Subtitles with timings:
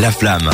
[0.00, 0.50] La flamme.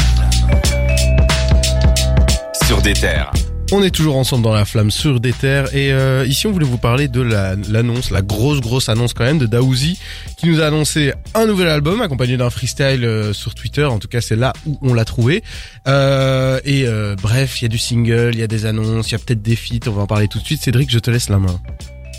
[2.66, 3.30] Sur des terres.
[3.72, 6.66] On est toujours ensemble dans la flamme sur des terres et euh, ici on voulait
[6.66, 9.98] vous parler de la- l'annonce, la, grosse grosse annonce quand même de Daouzi
[10.36, 13.84] qui nous a annoncé un nouvel album accompagné d'un freestyle euh, sur Twitter.
[13.84, 15.42] En tout cas c'est là où on l'a trouvé.
[15.88, 19.12] Euh, et euh, bref, il y a du single, il y a des annonces, il
[19.12, 19.88] y a peut-être des feats.
[19.88, 20.62] On va en parler tout de suite.
[20.62, 21.60] Cédric, je te laisse la main.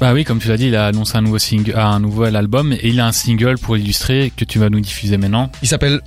[0.02, 2.36] Bah oui, comme tu l'as dit, il a annoncé un nouveau single, ah, un nouvel
[2.36, 5.50] album et il a un single pour illustrer que tu vas nous diffuser maintenant.
[5.62, 6.02] Il s'appelle.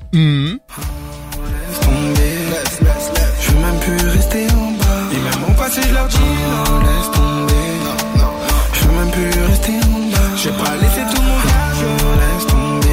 [6.00, 7.70] Leur dis non, laisse tomber.
[7.84, 8.32] Non, non.
[8.72, 10.36] Je veux même plus rester en bas.
[10.42, 12.86] J'ai pas laissé tout mon argent, laisse tomber.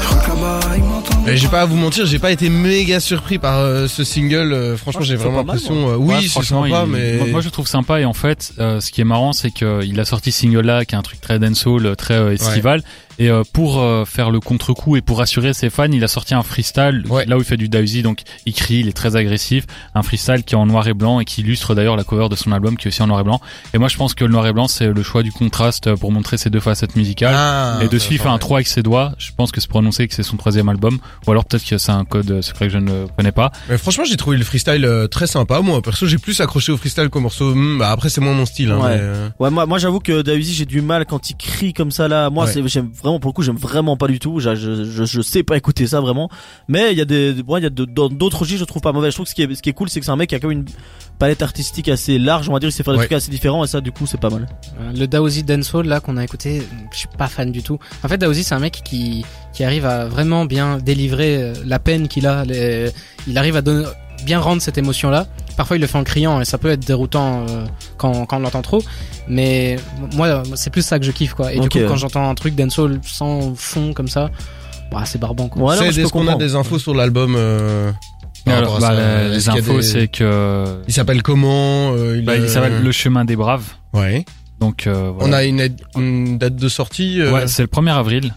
[0.00, 1.28] Je crois que là-bas, ils m'entendent.
[1.28, 4.52] Et J'ai pas à vous mentir, j'ai pas été méga surpris par euh, ce single.
[4.52, 5.88] Euh, franchement, j'ai c'est vraiment l'impression.
[5.90, 8.04] euh, Ouais, oui, c'est franchement, sympa, il- mais moi, moi, je le trouve sympa et
[8.04, 10.98] en fait, euh, ce qui est marrant, c'est qu'il a sorti ce single-là, qui est
[10.98, 12.82] un truc très dancehall, très euh, estival.
[13.18, 16.34] Et euh, pour euh, faire le contre-coup et pour rassurer ses fans, il a sorti
[16.34, 17.24] un freestyle Ouais.
[17.26, 20.42] là où il fait du Daisy, donc il crie, il est très agressif, un freestyle
[20.44, 22.76] qui est en noir et blanc et qui illustre d'ailleurs la cover de son album
[22.76, 23.40] qui est aussi en noir et blanc.
[23.74, 26.12] Et moi je pense que le noir et blanc c'est le choix du contraste pour
[26.12, 27.34] montrer ces deux facettes musicales.
[27.36, 28.38] Ah, et dessus il fait un ouais.
[28.38, 29.12] 3 avec ses doigts.
[29.18, 31.78] Je pense que c'est pour annoncer que c'est son troisième album, ou alors peut-être que
[31.78, 33.50] c'est un code secret que je ne connais pas.
[33.70, 35.60] Mais franchement, j'ai trouvé le freestyle euh, très sympa.
[35.60, 37.54] Moi, perso, j'ai plus accroché au freestyle qu'au morceau.
[37.54, 38.70] Hmm, bah, après, c'est moins mon style.
[38.72, 38.96] Hein, Ouais.
[38.96, 41.90] mais, euh, Ouais, moi, moi j'avoue que Daisy, j'ai du mal quand il crie comme
[41.90, 42.28] ça là.
[42.30, 42.62] Moi, Ouais.
[42.66, 44.40] j'aime vraiment pour le coup, j'aime vraiment pas du tout.
[44.40, 46.28] Je, je, je, sais pas écouter ça vraiment.
[46.68, 49.10] Mais il y a des, bon, il y a d'autres registres, je trouve pas mauvais.
[49.10, 50.28] Je trouve que ce qui est, ce qui est cool, c'est que c'est un mec
[50.28, 50.64] qui a quand même une
[51.18, 52.48] palette artistique assez large.
[52.48, 53.06] On va dire, il sait faire des Ouais.
[53.06, 54.46] trucs assez différents et ça, du coup, c'est pas mal.
[54.80, 56.62] Euh, Le Daozi Dancehall là qu'on a écouté,
[56.92, 57.78] je suis pas fan du tout.
[58.04, 61.78] En fait, Daozi c'est un mec qui qui arrive à vraiment bien délivrer euh, la
[61.78, 62.44] peine qu'il a.
[62.44, 62.90] les-
[63.26, 63.86] Il arrive à donner,
[64.24, 65.26] bien rendre cette émotion là.
[65.56, 67.64] Parfois, il le fait en criant et ça peut être déroutant euh,
[67.96, 68.82] quand quand on l'entend trop.
[69.28, 69.76] Mais
[70.14, 71.52] moi, c'est plus ça que je kiffe quoi.
[71.52, 74.30] Et Ok, du coup, quand j'entends un truc dancehall sans fond comme ça,
[74.92, 75.62] bah, c'est barbant quoi.
[75.76, 77.90] Ouais, est-ce qu'on a des infos sur l'album euh,
[78.46, 82.82] Alors, bah, ça les infos des- c'est que Il s'appelle comment euh, bah, il s'appelle
[82.82, 83.64] Le Chemin des Braves.
[83.92, 84.24] Ouais.
[84.60, 87.20] Donc euh, On a une, aide- une date de sortie.
[87.20, 88.34] euh, Ouais, c'est le 1er avril.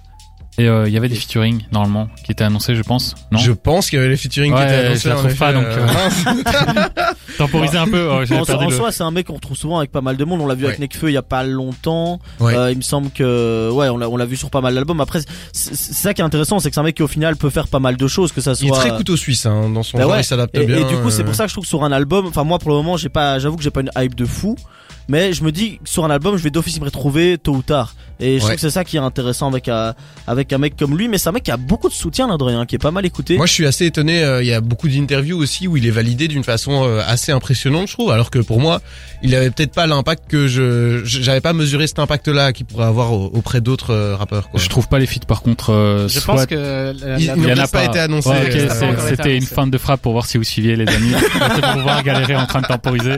[0.59, 3.15] Et euh, il y avait des featuring normalement qui étaient annoncés, je pense.
[3.31, 3.39] Non.
[3.39, 5.09] je pense qu'il y avait les featuring Ouais, qui étaient je annoncés.
[5.09, 5.87] la trouve pas, donc, euh,
[6.27, 7.03] euh.
[7.37, 8.07] Temporiser un peu.
[8.09, 10.25] oh, En, en le- soi, c'est un mec qu'on retrouve souvent avec pas mal de
[10.25, 10.41] monde.
[10.41, 10.85] On l'a vu avec Ouais.
[10.85, 12.19] Nekfeu il y a pas longtemps.
[12.39, 12.55] Ouais.
[12.55, 14.99] Euh, il me semble que, ouais, on l'a, on l'a vu sur pas mal d'albums.
[15.01, 15.19] Après,
[15.53, 17.67] c'est, ça qui est intéressant, c'est que c'est un mec qui au final peut faire
[17.67, 18.67] pas mal de choses, que ça soit.
[18.67, 20.21] Il est très couteau suisse hein, dans son Bah genre, ouais.
[20.21, 20.77] il s'adapte Et, bien.
[20.77, 22.59] et du coup, c'est pour ça que je trouve que sur un album, enfin moi
[22.59, 24.55] pour le moment, j'ai pas, j'avoue que j'ai pas une hype de fou,
[25.07, 27.61] mais je me dis que sur un album, je vais d'office me retrouver tôt ou
[27.61, 27.93] tard.
[28.19, 28.39] Et je Ouais.
[28.41, 29.47] trouve que c'est ça qui est intéressant
[30.27, 32.27] avec avec un mec comme lui, mais c'est un mec qui a beaucoup de soutien
[32.27, 33.37] là de rien, qui est pas mal écouté.
[33.37, 34.23] Moi, je suis assez étonné.
[34.23, 37.31] euh, Il y a beaucoup d'interviews aussi où il est validé d'une façon euh, assez
[37.31, 38.11] impressionnante, je trouve.
[38.11, 38.81] Alors que pour moi,
[39.21, 43.13] il avait peut-être pas l'impact que je, j'avais pas mesuré cet impact-là qu'il pourrait avoir
[43.13, 44.49] au- auprès d'autres euh, rappeurs.
[44.49, 44.59] Quoi.
[44.59, 45.71] Je trouve pas les feats par contre.
[45.71, 48.29] euh, Je soit- pense que la- Il- il y n'a en a pas été annoncé.
[48.29, 50.87] Ouais, ok, euh, pas C'était une fin de frappe pour voir si vous suiviez les
[50.87, 51.13] amis.
[51.15, 53.17] C'était pour voir galérer en train de temporiser.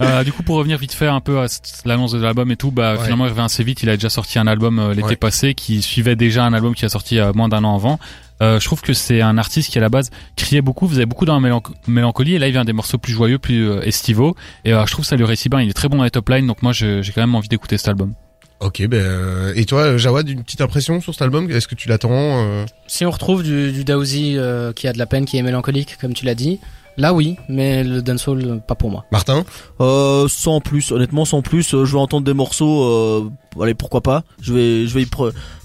[0.00, 1.46] Euh, du coup, pour revenir vite fait un peu à
[1.84, 3.02] l'annonce de l'album et tout, bah Ouais.
[3.02, 3.82] finalement il revient assez vite.
[3.82, 5.16] Il a déjà sorti un album euh, l'été Ouais.
[5.16, 7.98] passé qui suivait déjà un album qui a sorti euh, moins d'un an avant.
[8.40, 11.24] Euh, je trouve que c'est un artiste qui à la base criait beaucoup, faisait beaucoup
[11.24, 14.36] dans la mélanc- mélancolie et là il vient des morceaux plus joyeux, plus euh, estivaux
[14.64, 15.60] et euh, je trouve que ça lui réussit bien.
[15.60, 17.76] Il est très bon dans les top lines donc moi j'ai quand même envie d'écouter
[17.78, 18.14] cet album.
[18.60, 21.48] Ok, ben euh, et toi, Jawad, une petite impression sur cet album?
[21.50, 22.64] Est-ce que tu l'attends euh?
[22.88, 25.96] Si on retrouve du, du Daozi euh, qui a de la peine, qui est mélancolique,
[26.00, 26.58] comme tu l'as dit,
[26.98, 29.04] là oui, mais le dancehall, euh, pas pour moi.
[29.10, 29.44] Martin
[29.80, 31.72] Euh, sans plus, honnêtement, sans plus.
[31.74, 32.82] euh, je vais entendre des morceaux.
[32.84, 33.30] Euh,
[33.62, 34.24] allez, pourquoi pas.
[34.42, 35.08] Je vais, je vais y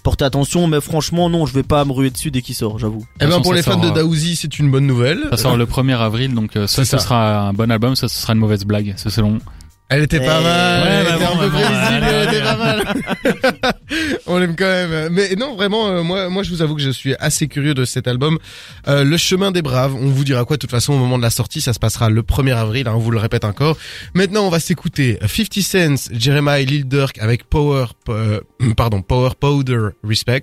[0.04, 3.04] porter attention, mais franchement, non, je vais pas me ruer dessus dès qu'il sort, j'avoue.
[3.20, 5.26] Eh ben pour les fans sort, de euh, Daouzi, c'est une bonne nouvelle.
[5.32, 7.00] Ça sort le 1er avril donc soit C'est ce ça.
[7.00, 8.94] sera un bon album, soit ce sera une mauvaise blague.
[8.98, 9.40] C'est selon.
[9.96, 11.64] Elle était pas Eh, mal, ouais, elle bah était bon, un peu ouais,
[12.02, 13.74] elle était pas mal.
[14.26, 15.14] On l'aime quand même.
[15.14, 17.86] Mais non, vraiment, euh, moi, moi, je vous avoue que je suis assez curieux de
[17.86, 18.40] cet album.
[18.88, 19.94] Euh, le chemin des braves.
[19.94, 21.62] On vous dira quoi de toute façon au moment de la sortie.
[21.62, 22.88] Ça se passera le 1er avril.
[22.88, 23.78] Hein, on vous le répète encore.
[24.16, 28.40] Maintenant, on va s'écouter 50 Cent, Jeremiah Lil Durk avec Power, euh,
[28.76, 30.42] pardon, Power Powder Respect.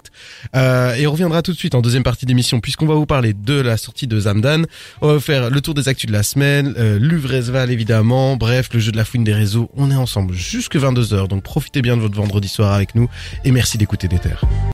[0.54, 3.32] Euh, et on reviendra tout de suite en deuxième partie d'émission puisqu'on va vous parler
[3.32, 4.62] de la sortie de Zamdan.
[5.00, 8.80] On va faire le tour des actus de la semaine, euh, Luvresval évidemment, bref, le
[8.80, 9.39] jeu de la fouine des
[9.76, 13.08] On est ensemble jusque 22h, donc profitez bien de votre vendredi soir avec nous
[13.44, 14.44] et merci d'écouter terres.